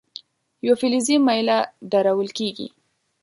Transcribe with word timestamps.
یوه 0.65 0.77
فلزي 0.81 1.15
میله 1.27 1.57
درول 1.91 2.29
کیږي. 2.37 2.67